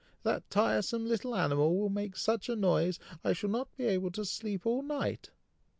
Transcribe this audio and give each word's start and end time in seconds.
"That 0.23 0.49
tiresome 0.49 1.05
little 1.05 1.35
animal 1.35 1.77
will 1.77 1.91
make 1.91 2.15
such 2.17 2.49
a 2.49 2.55
noise, 2.55 2.97
I 3.23 3.33
shall 3.33 3.51
not 3.51 3.67
be 3.77 3.85
able 3.85 4.09
to 4.13 4.25
sleep 4.25 4.65
all 4.65 4.81
night!" 4.81 5.29